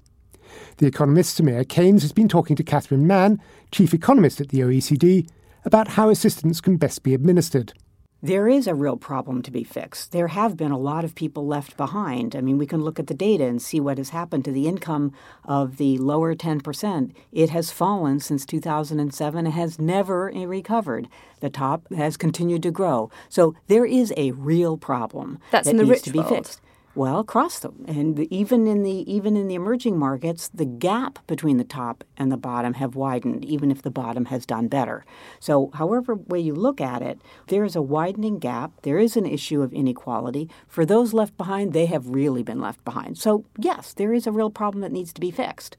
The 0.78 0.88
economist 0.88 1.40
Soumaya 1.40 1.68
Keynes 1.68 2.02
has 2.02 2.12
been 2.12 2.28
talking 2.28 2.56
to 2.56 2.64
Catherine 2.64 3.08
Mann, 3.08 3.42
chief 3.72 3.94
economist 3.94 4.42
at 4.42 4.50
the 4.50 4.60
OECD, 4.60 5.28
about 5.66 5.90
how 5.90 6.10
assistance 6.10 6.62
can 6.62 6.78
best 6.78 7.04
be 7.04 7.14
administered. 7.14 7.74
There 8.22 8.50
is 8.50 8.68
a 8.68 8.76
real 8.76 8.98
problem 8.98 9.42
to 9.44 9.52
be 9.52 9.64
fixed. 9.64 10.12
There 10.12 10.28
have 10.28 10.58
been 10.58 10.72
a 10.72 10.78
lot 10.78 11.06
of 11.06 11.16
people 11.16 11.48
left 11.48 11.78
behind. 11.78 12.36
I 12.36 12.42
mean, 12.42 12.58
we 12.58 12.66
can 12.66 12.82
look 12.82 13.00
at 13.00 13.08
the 13.08 13.14
data 13.14 13.46
and 13.46 13.62
see 13.62 13.80
what 13.80 13.98
has 13.98 14.10
happened 14.10 14.44
to 14.44 14.52
the 14.52 14.68
income 14.68 15.14
of 15.46 15.78
the 15.78 15.98
lower 16.00 16.36
10%. 16.36 17.14
It 17.32 17.50
has 17.52 17.72
fallen 17.72 18.20
since 18.20 18.46
2007 18.46 19.46
and 19.46 19.54
has 19.56 19.80
never 19.80 20.26
recovered. 20.36 21.08
The 21.40 21.50
top 21.50 21.94
has 21.94 22.18
continued 22.18 22.64
to 22.64 22.72
grow. 22.72 23.10
So 23.30 23.56
there 23.68 23.86
is 23.86 24.14
a 24.18 24.32
real 24.32 24.76
problem 24.76 25.40
That's 25.52 25.66
that 25.66 25.72
in 25.72 25.78
the 25.78 25.84
needs 25.84 25.92
rich 25.92 26.04
to 26.04 26.12
be 26.12 26.20
world. 26.20 26.30
fixed. 26.30 26.62
Well, 27.00 27.20
across 27.20 27.60
them, 27.60 27.86
and 27.88 28.20
even 28.30 28.68
in 28.68 28.84
the 28.84 29.10
even 29.10 29.38
in 29.38 29.48
the 29.48 29.56
emerging 29.56 29.98
markets, 29.98 30.50
the 30.50 30.66
gap 30.66 31.26
between 31.28 31.56
the 31.56 31.64
top 31.64 32.04
and 32.18 32.30
the 32.30 32.36
bottom 32.36 32.74
have 32.74 32.94
widened, 32.94 33.46
even 33.46 33.72
if 33.72 33.82
the 33.82 33.90
bottom 33.90 34.26
has 34.26 34.46
done 34.46 34.68
better. 34.68 35.06
So, 35.40 35.72
however 35.76 36.16
way 36.16 36.42
you 36.42 36.54
look 36.54 36.82
at 36.82 37.02
it, 37.02 37.22
there 37.48 37.64
is 37.64 37.78
a 37.78 37.82
widening 37.82 38.38
gap. 38.38 38.74
There 38.82 38.98
is 38.98 39.16
an 39.16 39.26
issue 39.26 39.62
of 39.62 39.72
inequality. 39.72 40.50
For 40.68 40.86
those 40.86 41.14
left 41.14 41.38
behind, 41.38 41.72
they 41.72 41.86
have 41.86 42.10
really 42.10 42.44
been 42.44 42.60
left 42.60 42.84
behind. 42.84 43.18
So, 43.18 43.46
yes, 43.58 43.94
there 43.94 44.14
is 44.14 44.28
a 44.28 44.34
real 44.34 44.50
problem 44.50 44.82
that 44.82 44.92
needs 44.92 45.14
to 45.14 45.22
be 45.22 45.32
fixed. 45.32 45.78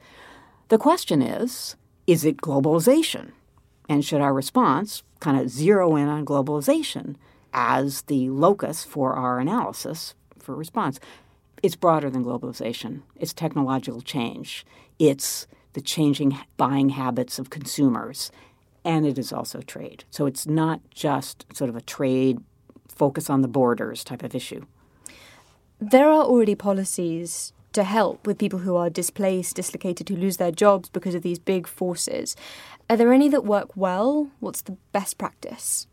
The 0.69 0.79
question 0.79 1.21
is, 1.21 1.77
is 2.07 2.25
it 2.25 2.39
globalization? 2.39 3.33
And 3.91 4.03
should 4.03 4.23
our 4.23 4.33
response 4.33 5.03
kind 5.21 5.39
of 5.39 5.51
zero 5.51 5.97
in 5.97 6.09
on 6.09 6.25
globalization 6.25 7.17
as 7.53 8.01
the 8.03 8.31
locus 8.31 8.85
for 8.85 9.13
our 9.17 9.39
analysis 9.39 10.15
for 10.43 10.55
response. 10.55 10.99
It's 11.63 11.77
broader 11.77 12.11
than 12.11 12.25
globalization. 12.25 13.03
It's 13.17 13.33
technological 13.33 14.01
change. 14.01 14.65
It's 14.99 15.47
the 15.73 15.81
changing 15.81 16.39
buying 16.57 16.91
habits 16.91 17.39
of 17.39 17.51
consumers. 17.51 18.31
And 18.85 19.07
it 19.07 19.19
is 19.19 19.33
also 19.33 19.61
trade. 19.61 20.05
So 20.11 20.27
it's 20.27 20.47
not 20.47 20.81
just 20.91 21.45
sort 21.55 21.69
of 21.69 21.77
a 21.77 21.83
trade 21.83 22.39
focus 22.89 23.29
on 23.29 23.43
the 23.43 23.49
borders 23.49 24.05
type 24.05 24.23
of 24.23 24.35
issue. 24.35 24.65
There 25.79 26.09
are 26.09 26.25
already 26.25 26.55
policies 26.55 27.53
to 27.73 27.85
help 27.85 28.27
with 28.27 28.39
people 28.39 28.61
who 28.61 28.77
are 28.77 28.91
displaced, 28.91 29.57
dislocated, 29.57 30.09
who 30.09 30.17
lose 30.17 30.39
their 30.39 30.51
jobs 30.51 30.89
because 30.89 31.15
of 31.15 31.23
these 31.23 31.39
big 31.39 31.67
forces. 31.67 32.37
Are 32.89 32.97
there 32.97 33.13
any 33.13 33.29
that 33.29 33.45
work 33.45 33.77
well? 33.77 34.31
What's 34.41 34.63
the 34.63 34.77
best 34.93 35.19
practice? 35.19 35.87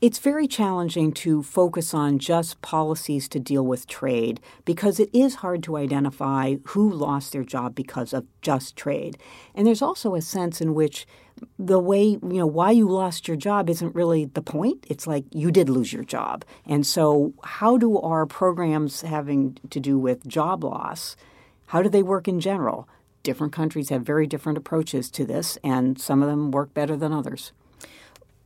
It's 0.00 0.18
very 0.18 0.48
challenging 0.48 1.12
to 1.12 1.42
focus 1.42 1.92
on 1.92 2.18
just 2.18 2.62
policies 2.62 3.28
to 3.28 3.38
deal 3.38 3.66
with 3.66 3.86
trade 3.86 4.40
because 4.64 4.98
it 4.98 5.10
is 5.12 5.36
hard 5.36 5.62
to 5.64 5.76
identify 5.76 6.54
who 6.68 6.90
lost 6.90 7.32
their 7.32 7.44
job 7.44 7.74
because 7.74 8.14
of 8.14 8.26
just 8.40 8.76
trade. 8.76 9.18
And 9.54 9.66
there's 9.66 9.82
also 9.82 10.14
a 10.14 10.22
sense 10.22 10.62
in 10.62 10.72
which 10.72 11.06
the 11.58 11.78
way, 11.78 12.02
you 12.04 12.18
know, 12.22 12.46
why 12.46 12.70
you 12.70 12.88
lost 12.88 13.28
your 13.28 13.36
job 13.36 13.68
isn't 13.68 13.94
really 13.94 14.24
the 14.24 14.40
point. 14.40 14.86
It's 14.88 15.06
like 15.06 15.26
you 15.32 15.50
did 15.50 15.68
lose 15.68 15.92
your 15.92 16.04
job. 16.04 16.46
And 16.64 16.86
so, 16.86 17.34
how 17.44 17.76
do 17.76 17.98
our 17.98 18.24
programs 18.24 19.02
having 19.02 19.58
to 19.68 19.80
do 19.80 19.98
with 19.98 20.26
job 20.26 20.64
loss, 20.64 21.14
how 21.66 21.82
do 21.82 21.90
they 21.90 22.02
work 22.02 22.26
in 22.26 22.40
general? 22.40 22.88
Different 23.22 23.52
countries 23.52 23.90
have 23.90 24.00
very 24.00 24.26
different 24.26 24.56
approaches 24.56 25.10
to 25.10 25.26
this, 25.26 25.58
and 25.62 26.00
some 26.00 26.22
of 26.22 26.30
them 26.30 26.52
work 26.52 26.72
better 26.72 26.96
than 26.96 27.12
others. 27.12 27.52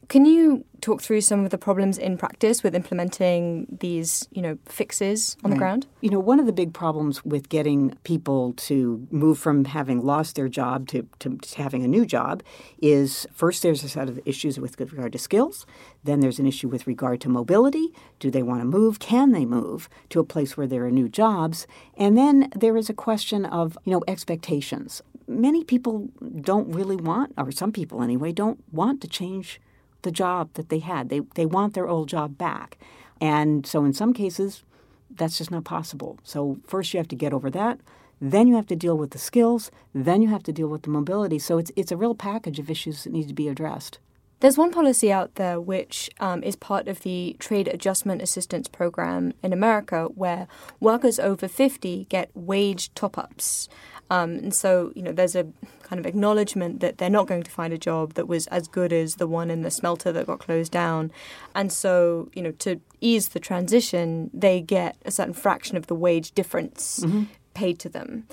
Can 0.08 0.26
you 0.26 0.64
talk 0.80 1.00
through 1.00 1.23
some 1.23 1.44
of 1.44 1.50
the 1.50 1.56
problems 1.56 1.96
in 1.96 2.18
practice 2.18 2.62
with 2.62 2.75
implementing 2.75 3.66
these, 3.80 4.28
you 4.32 4.42
know, 4.42 4.58
fixes 4.66 5.37
on 5.42 5.50
the 5.50 5.56
ground? 5.56 5.87
You 6.00 6.11
know, 6.11 6.18
one 6.18 6.38
of 6.38 6.46
the 6.46 6.52
big 6.52 6.75
problems 6.75 7.25
with 7.25 7.49
getting 7.49 7.96
people 8.04 8.52
to 8.68 9.06
move 9.11 9.38
from 9.38 9.64
having 9.64 10.04
lost 10.04 10.37
their 10.37 10.49
job 10.49 10.88
to, 10.88 11.06
to, 11.20 11.38
to 11.38 11.62
having 11.62 11.84
a 11.84 11.88
new 11.88 12.04
job 12.04 12.42
is 12.82 13.26
first 13.32 13.62
there's 13.62 13.82
a 13.82 13.88
set 13.88 14.08
of 14.08 14.20
issues 14.26 14.61
with 14.61 14.78
regard 14.78 15.12
to 15.12 15.18
skills. 15.18 15.64
Then 16.02 16.20
there's 16.20 16.38
an 16.38 16.46
issue 16.46 16.68
with 16.68 16.87
regard 16.87 17.20
to 17.23 17.28
mobility. 17.28 17.88
Do 18.18 18.30
they 18.30 18.42
want 18.42 18.61
to 18.61 18.66
move? 18.66 18.99
Can 18.99 19.32
they 19.32 19.46
move 19.46 19.88
to 20.11 20.20
a 20.20 20.25
place 20.25 20.56
where 20.56 20.66
there 20.66 20.84
are 20.84 20.90
new 20.90 21.08
jobs? 21.08 21.66
And 21.96 22.18
then 22.18 22.50
there 22.54 22.76
is 22.76 22.90
a 22.90 22.94
question 22.94 23.46
of, 23.46 23.78
you 23.84 23.92
know, 23.92 24.02
expectations. 24.06 25.02
Many 25.26 25.64
people 25.64 26.11
don't 26.42 26.70
really 26.70 26.96
want, 26.96 27.32
or 27.38 27.50
some 27.50 27.73
people 27.73 28.02
anyway, 28.02 28.32
don't 28.32 28.62
want 28.70 29.00
to 29.00 29.08
change 29.08 29.61
the 30.04 30.12
job 30.12 30.50
that 30.54 30.68
they 30.68 30.78
had. 30.78 31.08
They, 31.08 31.20
they 31.34 31.46
want 31.46 31.75
their 31.75 31.88
old 31.88 32.08
job 32.08 32.38
back. 32.38 32.78
And 33.20 33.66
so 33.66 33.84
in 33.84 33.92
some 33.92 34.12
cases, 34.12 34.62
that's 35.11 35.38
just 35.38 35.50
not 35.50 35.64
possible. 35.64 36.18
So 36.23 36.58
first 36.66 36.94
you 36.94 36.99
have 36.99 37.08
to 37.08 37.16
get 37.16 37.32
over 37.32 37.50
that. 37.50 37.80
Then 38.20 38.46
you 38.46 38.54
have 38.54 38.66
to 38.68 38.76
deal 38.76 38.96
with 38.96 39.11
the 39.11 39.18
skills. 39.18 39.70
Then 39.92 40.23
you 40.23 40.28
have 40.28 40.42
to 40.44 40.52
deal 40.52 40.68
with 40.68 40.82
the 40.82 40.90
mobility. 40.90 41.38
So 41.38 41.58
it's, 41.58 41.73
it's 41.76 41.92
a 41.92 41.96
real 41.96 42.14
package 42.14 42.58
of 42.58 42.70
issues 42.70 43.04
that 43.04 43.12
need 43.12 43.28
to 43.28 43.34
be 43.34 43.49
addressed. 43.49 43.99
There's 44.44 44.58
one 44.58 44.72
policy 44.72 45.10
out 45.10 45.36
there 45.36 45.58
which 45.58 46.10
um, 46.20 46.42
is 46.42 46.54
part 46.54 46.86
of 46.86 47.00
the 47.00 47.34
Trade 47.38 47.66
Adjustment 47.66 48.20
Assistance 48.20 48.68
Program 48.68 49.32
in 49.42 49.54
America 49.54 50.04
where 50.14 50.48
workers 50.80 51.18
over 51.18 51.48
50 51.48 52.04
get 52.10 52.28
wage 52.34 52.92
top 52.92 53.16
ups. 53.16 53.70
Um, 54.10 54.32
and 54.32 54.54
so, 54.54 54.92
you 54.94 55.00
know, 55.00 55.12
there's 55.12 55.34
a 55.34 55.46
kind 55.82 55.98
of 55.98 56.04
acknowledgement 56.04 56.80
that 56.80 56.98
they're 56.98 57.08
not 57.08 57.26
going 57.26 57.42
to 57.42 57.50
find 57.50 57.72
a 57.72 57.78
job 57.78 58.12
that 58.16 58.28
was 58.28 58.46
as 58.48 58.68
good 58.68 58.92
as 58.92 59.14
the 59.14 59.26
one 59.26 59.50
in 59.50 59.62
the 59.62 59.70
smelter 59.70 60.12
that 60.12 60.26
got 60.26 60.40
closed 60.40 60.70
down. 60.70 61.10
And 61.54 61.72
so, 61.72 62.28
you 62.34 62.42
know, 62.42 62.50
to 62.50 62.82
ease 63.00 63.30
the 63.30 63.40
transition, 63.40 64.30
they 64.34 64.60
get 64.60 64.98
a 65.06 65.10
certain 65.10 65.32
fraction 65.32 65.78
of 65.78 65.86
the 65.86 65.94
wage 65.94 66.32
difference 66.32 67.00
mm-hmm. 67.00 67.22
paid 67.54 67.78
to 67.78 67.88
them. 67.88 68.26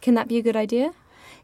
Can 0.00 0.14
that 0.14 0.26
be 0.26 0.38
a 0.38 0.42
good 0.42 0.56
idea? 0.56 0.92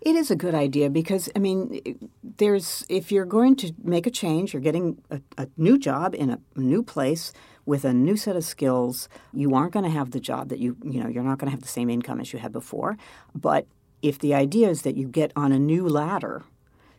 It 0.00 0.14
is 0.14 0.30
a 0.30 0.36
good 0.36 0.54
idea 0.54 0.90
because 0.90 1.28
I 1.34 1.38
mean, 1.38 2.10
there's 2.22 2.86
if 2.88 3.10
you're 3.10 3.24
going 3.24 3.56
to 3.56 3.72
make 3.82 4.06
a 4.06 4.10
change, 4.10 4.52
you're 4.52 4.62
getting 4.62 5.02
a, 5.10 5.20
a 5.36 5.48
new 5.56 5.78
job 5.78 6.14
in 6.14 6.30
a 6.30 6.40
new 6.56 6.82
place 6.82 7.32
with 7.66 7.84
a 7.84 7.92
new 7.92 8.16
set 8.16 8.36
of 8.36 8.44
skills. 8.44 9.08
You 9.32 9.54
aren't 9.54 9.72
going 9.72 9.84
to 9.84 9.90
have 9.90 10.12
the 10.12 10.20
job 10.20 10.48
that 10.50 10.58
you 10.58 10.76
you 10.84 11.02
know 11.02 11.08
you're 11.08 11.24
not 11.24 11.38
going 11.38 11.48
to 11.48 11.56
have 11.56 11.62
the 11.62 11.68
same 11.68 11.90
income 11.90 12.20
as 12.20 12.32
you 12.32 12.38
had 12.38 12.52
before. 12.52 12.96
But 13.34 13.66
if 14.00 14.18
the 14.18 14.34
idea 14.34 14.68
is 14.68 14.82
that 14.82 14.96
you 14.96 15.08
get 15.08 15.32
on 15.34 15.50
a 15.50 15.58
new 15.58 15.88
ladder 15.88 16.44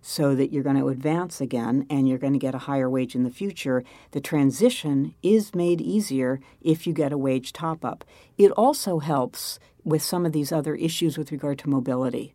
so 0.01 0.35
that 0.35 0.51
you're 0.51 0.63
going 0.63 0.77
to 0.77 0.89
advance 0.89 1.41
again 1.41 1.85
and 1.89 2.07
you're 2.07 2.17
going 2.17 2.33
to 2.33 2.39
get 2.39 2.55
a 2.55 2.59
higher 2.59 2.89
wage 2.89 3.15
in 3.15 3.23
the 3.23 3.29
future. 3.29 3.83
The 4.11 4.21
transition 4.21 5.13
is 5.21 5.53
made 5.53 5.81
easier 5.81 6.39
if 6.61 6.87
you 6.87 6.93
get 6.93 7.11
a 7.11 7.17
wage 7.17 7.53
top 7.53 7.83
up. 7.83 8.05
It 8.37 8.51
also 8.51 8.99
helps 8.99 9.59
with 9.83 10.01
some 10.01 10.25
of 10.25 10.31
these 10.31 10.51
other 10.51 10.75
issues 10.75 11.17
with 11.17 11.31
regard 11.31 11.59
to 11.59 11.69
mobility. 11.69 12.33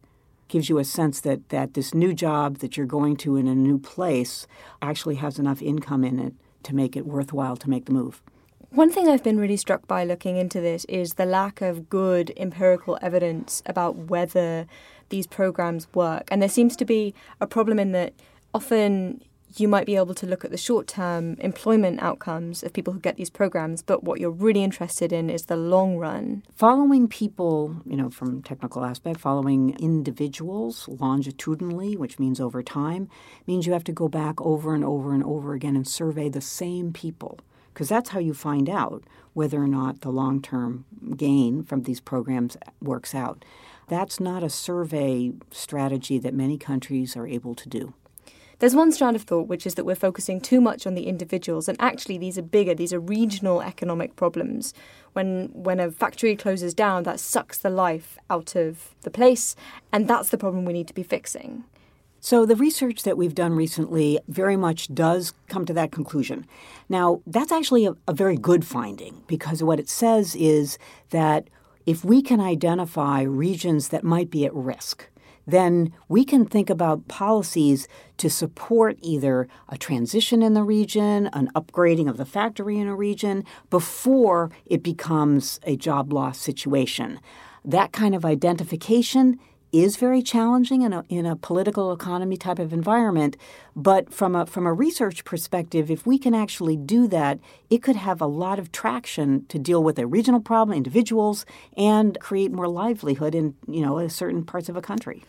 Gives 0.49 0.69
you 0.69 0.79
a 0.79 0.85
sense 0.85 1.21
that, 1.23 1.49
that 1.49 1.75
this 1.75 1.95
new 1.95 2.13
job 2.13 2.59
that 2.59 2.77
you're 2.77 2.87
going 2.87 3.17
to 3.19 3.37
in 3.37 3.49
a 3.49 3.55
new 3.55 3.79
place 3.79 4.47
actually 4.83 5.17
has 5.17 5.39
enough 5.39 5.63
income 5.63 6.05
in 6.05 6.19
it 6.19 6.35
to 6.65 6.75
make 6.75 6.97
it 6.97 7.07
worthwhile 7.07 7.57
to 7.57 7.71
make 7.71 7.87
the 7.87 7.93
move. 7.93 8.23
One 8.71 8.91
thing 8.91 9.09
I've 9.09 9.23
been 9.23 9.39
really 9.39 9.57
struck 9.57 9.87
by 9.87 10.05
looking 10.05 10.37
into 10.37 10.61
this 10.61 10.85
is 10.87 11.15
the 11.15 11.27
lack 11.27 11.61
of 11.61 11.89
good 11.89 12.33
empirical 12.37 12.99
evidence 13.01 13.63
about 13.67 13.95
whether 13.95 14.67
these 15.11 15.29
programs 15.29 15.87
work. 15.95 16.25
And 16.29 16.43
there 16.43 16.49
seems 16.49 16.75
to 16.77 16.85
be 16.85 17.15
a 17.41 17.47
problem 17.47 17.79
in 17.79 17.93
that 17.93 18.15
often 18.53 19.23
you 19.61 19.69
might 19.69 19.87
be 19.87 19.97
able 19.97 20.15
to 20.15 20.27
look 20.27 20.45
at 20.45 20.51
the 20.51 20.57
short 20.57 20.87
term 20.87 21.35
employment 21.41 22.03
outcomes 22.03 22.63
of 22.63 22.73
people 22.73 22.93
who 22.93 23.01
get 23.01 23.17
these 23.17 23.31
programs, 23.31 23.83
but 23.83 24.05
what 24.05 24.21
you're 24.21 24.31
really 24.31 24.65
interested 24.65 25.13
in 25.13 25.31
is 25.31 25.47
the 25.47 25.57
long 25.57 25.97
run. 25.97 26.43
Following 26.55 27.09
people, 27.09 27.77
you 27.85 27.97
know, 27.97 28.11
from 28.11 28.43
technical 28.43 28.85
aspect, 28.85 29.21
following 29.21 29.77
individuals 29.79 30.89
longitudinally, 30.89 31.97
which 31.97 32.19
means 32.19 32.41
over 32.41 32.63
time, 32.63 33.09
means 33.47 33.67
you 33.67 33.73
have 33.73 33.85
to 33.85 33.93
go 33.93 34.09
back 34.09 34.41
over 34.41 34.75
and 34.75 34.85
over 34.85 35.13
and 35.13 35.25
over 35.25 35.55
again 35.55 35.77
and 35.77 35.87
survey 35.87 36.29
the 36.29 36.41
same 36.41 36.93
people 36.93 37.39
because 37.75 37.89
that's 37.89 38.11
how 38.11 38.21
you 38.21 38.33
find 38.33 38.71
out 38.71 39.03
whether 39.33 39.61
or 39.61 39.67
not 39.67 40.01
the 40.01 40.11
long 40.11 40.41
term 40.41 40.85
gain 41.17 41.65
from 41.65 41.83
these 41.83 42.01
programs 42.01 42.57
works 42.81 43.15
out. 43.15 43.45
That's 43.89 44.21
not 44.21 44.43
a 44.43 44.49
survey 44.49 45.33
strategy 45.51 46.19
that 46.19 46.33
many 46.33 46.57
countries 46.57 47.17
are 47.17 47.27
able 47.27 47.55
to 47.57 47.69
do. 47.69 47.93
There's 48.59 48.75
one 48.75 48.93
strand 48.93 49.17
of 49.17 49.23
thought, 49.23 49.49
which 49.49 49.67
is 49.67 49.75
that 49.75 49.85
we're 49.85 49.95
focusing 49.95 50.41
too 50.41 50.61
much 50.61 50.87
on 50.87 50.95
the 50.95 51.07
individuals, 51.07 51.69
and 51.69 51.81
actually, 51.81 52.19
these 52.19 52.39
are 52.39 52.43
bigger, 52.43 52.75
these 52.75 52.93
are 52.93 53.01
regional 53.01 53.61
economic 53.61 54.17
problems. 54.17 54.75
When, 55.13 55.51
when 55.53 55.81
a 55.81 55.91
factory 55.91 56.37
closes 56.37 56.75
down, 56.75 57.05
that 57.05 57.21
sucks 57.21 57.59
the 57.59 57.71
life 57.71 58.19
out 58.31 58.57
of 58.57 58.95
the 59.03 59.11
place, 59.11 59.57
and 59.93 60.09
that's 60.09 60.31
the 60.31 60.39
problem 60.39 60.65
we 60.65 60.73
need 60.73 60.89
to 60.89 60.95
be 60.95 61.03
fixing. 61.03 61.65
So, 62.21 62.47
the 62.47 62.57
research 62.57 63.03
that 63.03 63.19
we've 63.19 63.35
done 63.35 63.53
recently 63.53 64.19
very 64.29 64.57
much 64.57 64.93
does 64.95 65.35
come 65.49 65.67
to 65.67 65.75
that 65.75 65.93
conclusion. 65.93 66.47
Now, 66.89 67.21
that's 67.27 67.53
actually 67.53 67.85
a, 67.85 67.97
a, 68.09 68.15
very 68.15 68.39
good 68.39 68.65
finding 68.65 69.23
because 69.27 69.63
what 69.63 69.79
it 69.79 69.91
says 69.91 70.35
is 70.35 70.79
that 71.11 71.51
if 71.85 72.03
we 72.03 72.23
can 72.23 72.41
identify 72.41 73.21
regions 73.21 73.89
that 73.89 74.05
might 74.05 74.31
be 74.31 74.47
at 74.47 74.55
risk, 74.55 75.11
then 75.47 75.93
we 76.09 76.25
can 76.25 76.47
think 76.47 76.71
about 76.71 77.09
policies 77.09 77.89
to 78.17 78.31
support 78.31 78.97
either 79.01 79.49
a 79.69 79.77
transition 79.77 80.43
in 80.43 80.55
the 80.55 80.63
region, 80.63 81.29
an 81.33 81.51
upgrading 81.55 82.09
of 82.09 82.17
the 82.17 82.25
factory 82.25 82.79
in 82.79 82.87
a 82.87 82.97
region, 82.97 83.45
before 83.71 84.51
it 84.67 84.83
becomes 84.83 85.61
a 85.65 85.77
job 85.77 86.13
loss 86.13 86.39
situation. 86.39 87.21
That 87.65 87.93
kind 87.93 88.15
of 88.15 88.25
identification 88.25 89.39
is 89.75 89.97
very 89.97 90.23
challenging 90.23 90.83
in 90.83 90.93
a, 90.93 91.04
in 91.09 91.26
a 91.26 91.35
political 91.35 91.93
economy 91.93 92.37
type 92.37 92.61
of 92.61 92.73
environment. 92.73 93.37
But 93.75 94.14
from 94.14 94.37
a, 94.37 94.47
from 94.47 94.66
a 94.66 94.73
research 94.73 95.25
perspective, 95.25 95.90
if 95.90 96.07
we 96.07 96.16
can 96.16 96.33
actually 96.33 96.76
do 96.76 97.09
that, 97.09 97.40
it 97.71 97.83
could 97.83 97.97
have 97.97 98.21
a 98.21 98.26
lot 98.26 98.61
of 98.61 98.71
traction 98.71 99.47
to 99.47 99.59
deal 99.59 99.83
with 99.83 99.99
a 99.99 100.07
regional 100.07 100.40
problem, 100.40 100.76
individuals, 100.76 101.45
and 101.76 102.19
create 102.21 102.52
more 102.52 102.69
livelihood 102.69 103.35
in 103.35 103.54
you 103.66 103.81
know 103.81 104.07
certain 104.07 104.45
parts 104.45 104.69
of 104.69 104.76
a 104.76 104.83
country. 104.83 105.25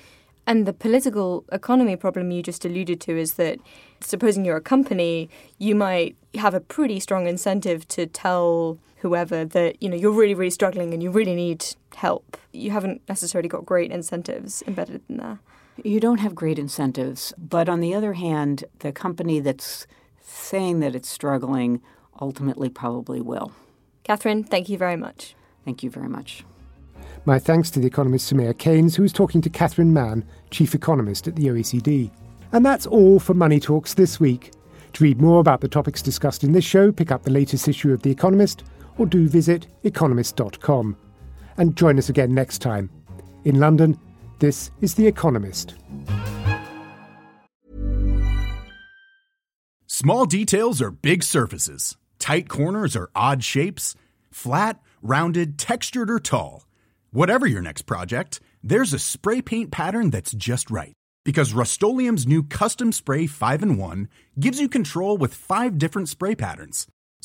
And 0.47 0.67
the 0.67 0.73
political 0.73 1.43
economy 1.51 1.95
problem 1.95 2.29
you 2.29 2.43
just 2.43 2.65
alluded 2.65 3.01
to 3.01 3.17
is 3.17 3.33
that 3.33 3.59
supposing 3.99 4.45
you're 4.45 4.57
a 4.57 4.61
company, 4.61 5.27
you 5.57 5.73
might 5.73 6.15
have 6.35 6.53
a 6.53 6.59
pretty 6.59 6.99
strong 6.99 7.25
incentive 7.27 7.87
to 7.87 8.05
tell 8.05 8.77
whoever 9.05 9.45
that 9.45 9.83
you 9.83 9.87
know 9.87 9.95
you're 9.95 10.11
really 10.11 10.33
really 10.33 10.49
struggling 10.49 10.91
and 10.91 11.03
you 11.03 11.11
really 11.11 11.35
need 11.35 11.63
help. 11.95 12.37
You 12.51 12.71
haven't 12.71 13.03
necessarily 13.07 13.47
got 13.47 13.63
great 13.63 13.91
incentives 13.91 14.63
embedded 14.65 15.01
in 15.07 15.17
there. 15.17 15.39
You 15.83 15.99
don't 15.99 16.21
have 16.21 16.33
great 16.33 16.57
incentives, 16.57 17.31
but 17.37 17.69
on 17.69 17.81
the 17.81 17.93
other 17.93 18.13
hand, 18.13 18.63
the 18.79 18.91
company 18.91 19.39
that's 19.39 19.85
saying 20.21 20.79
that 20.79 20.95
it's 20.95 21.07
struggling 21.07 21.81
ultimately 22.19 22.67
probably 22.67 23.21
will. 23.21 23.51
Catherine, 24.03 24.43
thank 24.43 24.69
you 24.69 24.77
very 24.77 24.95
much. 24.95 25.35
Thank 25.65 25.83
you 25.83 25.91
very 25.91 26.09
much. 26.09 26.43
My 27.25 27.37
thanks 27.37 27.69
to 27.71 27.79
the 27.79 27.87
economist 27.87 28.31
Soumaya 28.31 28.57
Keynes, 28.57 28.95
who 28.95 29.03
was 29.03 29.13
talking 29.13 29.41
to 29.41 29.49
Catherine 29.51 29.93
Mann, 29.93 30.25
Chief 30.49 30.73
Economist 30.73 31.27
at 31.27 31.35
the 31.35 31.47
OECD. 31.47 32.09
And 32.51 32.65
that's 32.65 32.87
all 32.87 33.19
for 33.19 33.35
Money 33.35 33.59
Talks 33.59 33.93
this 33.93 34.19
week. 34.19 34.51
To 34.93 35.03
read 35.03 35.19
more 35.19 35.41
about 35.41 35.59
the 35.59 35.67
topics 35.67 36.01
discussed 36.01 36.43
in 36.43 36.53
this 36.53 36.63
show, 36.63 36.89
pick 36.91 37.11
up 37.11 37.23
the 37.23 37.31
latest 37.31 37.67
issue 37.67 37.91
of 37.91 38.01
The 38.01 38.11
Economist 38.11 38.63
or 38.97 39.05
do 39.05 39.27
visit 39.27 39.67
economist.com. 39.83 40.97
And 41.57 41.75
join 41.75 41.97
us 41.97 42.09
again 42.09 42.33
next 42.33 42.59
time. 42.59 42.89
In 43.45 43.59
London, 43.59 43.99
this 44.39 44.71
is 44.81 44.95
The 44.95 45.07
Economist. 45.07 45.75
Small 49.87 50.25
details 50.25 50.81
are 50.81 50.91
big 50.91 51.23
surfaces, 51.23 51.95
tight 52.19 52.49
corners 52.49 52.97
are 52.97 53.09
odd 53.15 53.43
shapes, 53.43 53.95
flat, 54.29 54.81
rounded, 55.01 55.57
textured, 55.57 56.09
or 56.09 56.19
tall. 56.19 56.65
Whatever 57.11 57.47
your 57.47 57.61
next 57.61 57.83
project, 57.83 58.41
there's 58.61 58.93
a 58.93 58.99
spray 58.99 59.41
paint 59.41 59.71
pattern 59.71 60.09
that's 60.09 60.33
just 60.33 60.69
right. 60.69 60.91
Because 61.23 61.53
Rust-Oleum 61.53 62.17
Custom 62.49 62.91
Spray 62.91 63.25
5 63.25 63.63
and 63.63 63.79
1 63.79 64.09
gives 64.37 64.59
you 64.59 64.67
control 64.67 65.17
with 65.17 65.33
five 65.33 65.77
different 65.77 66.09
spray 66.09 66.35
patterns. 66.35 66.87